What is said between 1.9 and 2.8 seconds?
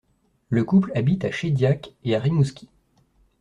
et à Rimouski.